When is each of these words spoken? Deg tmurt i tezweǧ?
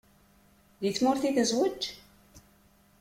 Deg 0.81 0.95
tmurt 0.97 1.23
i 1.29 1.31
tezweǧ? 1.35 1.81